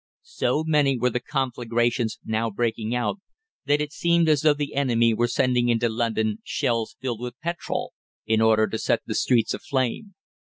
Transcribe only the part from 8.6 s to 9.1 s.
to set